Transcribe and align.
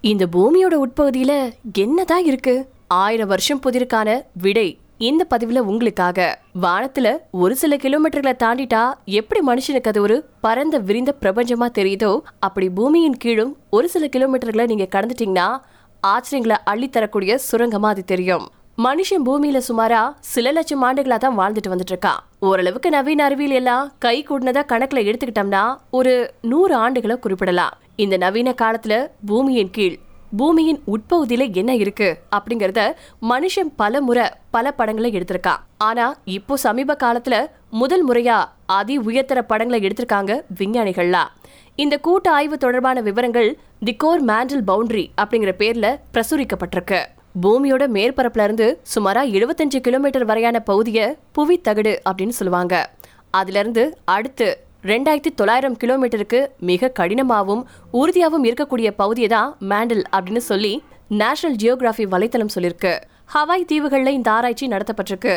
இந்த 0.00 0.26
பூமியோட 0.26 0.82
உட்பகுதியில 0.86 1.52
என்னதான் 1.72 2.24
இருக்கு? 2.24 2.68
ஆயிரம் 2.86 3.28
வருஷம் 3.28 3.60
புதிருக்கான 3.66 4.22
விடை 4.32 4.78
இந்த 4.98 5.26
பதிவுல 5.30 5.58
உங்களுக்காக. 5.58 6.38
வானத்துல 6.62 7.16
ஒரு 7.30 7.56
சில 7.56 7.76
கிலோமீட்டர்களை 7.76 8.32
தாண்டிட்டா 8.44 8.92
எப்படி 9.04 9.46
மனுஷனுக்கு 9.46 9.82
அது 9.82 10.00
ஒரு 10.00 10.28
பரந்த 10.40 10.78
விரிந்த 10.78 11.14
பிரபஞ்சமா 11.20 11.68
தெரியுதோ 11.78 12.20
அப்படி 12.38 12.68
பூமியின் 12.70 13.16
கீழும் 13.16 13.56
ஒரு 13.70 13.88
சில 13.88 14.08
கிலோமீட்டர்களை 14.16 14.66
நீங்க 14.66 14.88
கடந்துட்டீங்கன்னா 14.90 15.58
ஆச்சரியங்களை 16.06 16.56
அள்ளி 16.64 16.88
தரக்கூடிய 16.88 17.38
சுரங்கமா 17.52 17.86
அது 17.86 18.04
தெரியும். 18.04 18.48
மனுஷன் 18.84 19.24
பூமியில 19.26 19.60
சுமாரா 19.68 20.00
சில 20.20 20.50
லட்சம் 20.52 20.82
ஆண்டுகளா 20.84 21.16
தான் 21.16 21.38
வாழ்ந்துட்டு 21.38 21.70
வந்துட்டு 21.70 21.92
இருக்கான் 21.94 22.20
ஓரளவுக்கு 22.38 22.90
நவீன 22.90 23.24
அறிவியல் 23.24 23.54
எல்லாம் 23.54 23.92
கை 23.98 24.24
கூடினதா 24.28 24.62
கணக்குல 24.72 25.02
எடுத்துக்கிட்டோம்னா 25.08 25.76
ஒரு 25.90 26.12
நூறு 26.42 26.74
ஆண்டுகளை 26.78 27.18
குறிப்பிடலாம். 27.18 27.74
இந்த 27.96 28.16
நவீன 28.16 28.54
காலத்துல 28.62 29.08
பூமியின் 29.26 29.70
கீழ் 29.70 29.98
பூமியின் 30.36 30.80
உட்பகுதியில 30.86 31.54
என்ன 31.54 31.74
இருக்கு 31.74 32.18
அப்படிங்கறத 32.36 32.94
மனுஷன் 33.22 33.72
பல 33.76 34.00
முறை 34.00 34.28
பல 34.50 34.72
படங்களை 34.72 35.12
எடுத்திருக்கான் 35.12 35.64
ஆனா 35.78 36.14
இப்போ 36.24 36.56
சமீப 36.56 36.96
காலத்துல 37.00 37.46
முதல் 37.70 38.08
முறையா 38.08 38.44
அதி 38.66 38.98
உயர்த்தர 38.98 39.42
படங்களை 39.42 39.88
எடுத்திருக்காங்க 39.88 40.42
விஞ்ஞானிகள்லாம் 40.58 41.28
இந்த 41.74 41.98
கூட்ட 41.98 42.30
ஆய்வு 42.30 42.58
தொடர்பான 42.58 43.00
விவரங்கள் 43.00 43.58
தி 43.84 43.96
கோர் 43.96 44.24
மேண்டல் 44.24 44.66
பவுண்டரி 44.66 45.06
அப்படிங்கிற 45.20 45.52
பேர்ல 45.58 45.96
பிரசுரிக்கப்பட்டிருக்கு. 46.14 47.00
பூமியோட 47.44 47.84
மேற்பரப்புல 47.94 48.44
இருந்து 48.46 48.66
சுமாரா 48.92 49.22
75 49.38 49.80
கிலோமீட்டர் 49.86 50.24
வரையான 50.28 50.56
பகுதியை 50.68 51.06
புவி 51.36 51.56
தகடு 51.66 51.92
அப்படின்னு 52.08 52.34
சொல்லுவாங்க. 52.38 52.74
அதுல 53.30 53.58
இருந்து 53.58 53.82
அடுத்து 54.14 54.46
ரெண்டாயிரத்தி 54.90 55.30
தொள்ளாயிரம் 55.40 55.76
கிலோமீட்டருக்கு 55.82 56.40
மிக 56.70 56.90
கடினமாகவும் 56.98 57.62
உறுதியாகவும் 58.00 58.46
இருக்கக்கூடிய 58.48 58.90
பகுதியை 59.02 59.28
தான் 59.34 59.50
மேண்டல் 59.72 60.02
அப்படின்னு 60.16 60.42
சொல்லி 60.50 60.72
நேஷனல் 61.22 61.58
ஜியோகிராஃபி 61.62 62.06
வலைத்தளம் 62.14 62.54
சொல்லியிருக்கு. 62.54 62.94
ஹவாய் 63.34 63.68
தீவுகளில் 63.72 64.16
இந்த 64.18 64.30
ஆராய்ச்சி 64.36 64.68
நடத்தப்பட்டிருக்கு. 64.74 65.34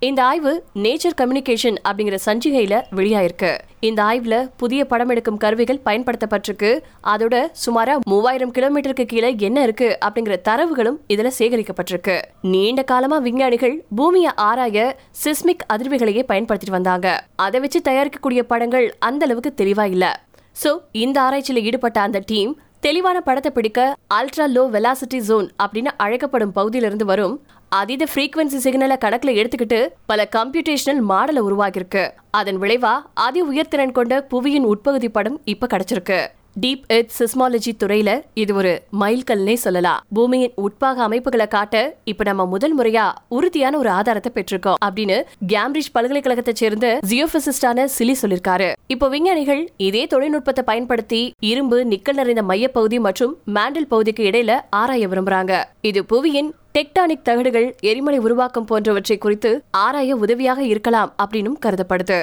இந்த 0.00 0.24
ஆய்வு 0.24 0.64
நேச்சர் 0.74 1.14
கம்யூனிகேஷன் 1.20 1.76
அப்படிங்கிற 1.88 2.16
சஞ்சிகையில 2.24 2.82
வெளியாயிருக்கு. 2.96 3.58
இந்த 3.80 4.02
ஆய்வுல 4.02 4.50
புதிய 4.56 4.84
படம் 4.84 5.08
எடுக்கும் 5.08 5.36
கருவிகள் 5.36 5.80
பயன்படுத்தப்பட்டிருக்கு. 5.84 6.80
அதோட 7.02 7.46
சுமாரா 7.64 7.94
மூவாயிரம் 8.06 8.52
கிலோமீட்டருக்கு 8.52 9.06
கீழே 9.06 9.34
என்ன 9.38 9.62
இருக்கு 9.62 9.98
அப்படிங்கிற 10.04 10.36
தரவுகளும் 10.48 11.00
இதுல 11.08 11.30
சேகரிக்கப்பட்டிருக்கு. 11.38 12.22
நீண்ட 12.42 12.82
காலமா 12.82 13.18
விஞ்ஞானிகள் 13.18 13.84
பூமியை 13.96 14.30
ஆராய 14.34 14.96
சிஸ்மிக் 15.24 15.66
அதிர்வுகளையே 15.72 16.24
பயன்படுத்திட்டு 16.28 16.78
வந்தாங்க. 16.78 17.24
அதை 17.36 17.60
வச்சு 17.60 17.82
தயாரிக்கக்கூடிய 17.88 18.42
படங்கள் 18.42 18.94
அந்த 18.98 19.24
அளவுக்கு 19.24 19.64
தெளிவா 19.64 19.90
இல்ல. 19.90 20.20
சோ 20.64 20.78
இந்த 20.92 21.20
ஆராய்ச்சியில 21.20 21.60
ஈடுபட்ட 21.62 22.00
அந்த 22.00 22.22
டீம் 22.26 22.60
தெளிவான 22.82 23.20
படத்தை 23.20 23.50
பிடிக்க 23.52 23.80
அல்ட்ரா 24.14 24.44
லோ 24.46 24.62
வெலாசிட்டி 24.70 25.18
ஜோன் 25.18 25.46
அப்படின்னு 25.62 25.90
அழைக்கப்படும் 25.96 26.52
பகுதியிலிருந்து 26.52 27.04
வரும் 27.04 27.34
அதீத 27.68 28.06
ஃப்ரீக்வன்சி 28.12 28.58
சிக்னலை 28.64 28.96
கணக்குல 29.04 29.34
எடுத்துக்கிட்டு 29.40 29.78
பல 30.06 30.28
கம்ப்யூட்டேஷனல் 30.36 31.00
மாடலை 31.10 31.40
உருவாகியிருக்கு 31.40 32.04
அதன் 32.30 32.58
விளைவா 32.62 32.94
அதி 33.24 33.42
உயர்திறன் 33.42 33.92
கொண்ட 33.92 34.26
புவியின் 34.30 34.68
உட்பகுதி 34.72 35.08
படம் 35.08 35.40
இப்ப 35.44 35.66
கிடைச்சிருக்கு. 35.66 36.20
டீப் 36.62 36.84
எர்த் 36.86 37.12
சிஸ்மாலஜி 37.18 37.72
துறையில 37.80 38.10
இது 38.34 38.54
ஒரு 38.54 38.70
மைல்கல்னே 39.00 39.54
சொல்லலாம். 39.64 40.02
பூமியின் 40.14 40.54
உட்பாக 40.62 41.02
அமைப்புகளை 41.06 41.46
காட்ட 41.46 41.96
இப்ப 42.04 42.24
நம்ம 42.24 42.46
முதல் 42.46 42.74
முறையா 42.78 43.04
உறுதியான 43.28 43.78
ஒரு 43.78 43.90
ஆதாரத்தை 43.90 44.30
பெற்றிருக்கோம் 44.34 44.78
அப்படின்னு 44.86 45.18
கேம்பிரிட்ஜ் 45.52 45.92
பல்கலைக்கழகத்தை 45.92 46.54
சேர்ந்த 46.54 47.00
ஜியோபிசிஸ்டான 47.10 47.86
சிலி 47.98 48.14
சொல்லிருக்காரு. 48.22 48.72
இப்போ 48.86 49.08
விஞ்ஞானிகள் 49.08 49.62
இதே 49.76 50.06
தொழில்நுட்பத்தை 50.06 50.64
பயன்படுத்தி 50.64 51.22
இரும்பு 51.50 51.84
நிக்கல் 51.84 52.18
நிறைந்த 52.20 52.42
மையப்பகுதி 52.42 52.98
மற்றும் 52.98 53.36
மேண்டல் 53.46 53.90
பகுதிக்கு 53.92 54.24
இடையில 54.30 54.60
ஆராய 54.70 55.08
விரும்புறாங்க. 55.08 55.62
இது 55.80 56.02
புவியின் 56.14 56.50
டெக்டானிக் 56.78 57.26
தகடுகள் 57.28 57.68
எரிமலை 57.80 58.18
உருவாக்கம் 58.18 58.64
போன்றவற்றை 58.64 59.18
குறித்து 59.18 59.52
ஆராய 59.70 60.16
உதவியாக 60.16 60.60
இருக்கலாம் 60.62 61.14
அப்படின்னும் 61.22 61.62
கருதப்படுது. 61.66 62.20